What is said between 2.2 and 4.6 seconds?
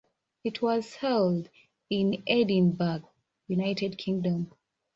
Edinburgh, United Kingdom.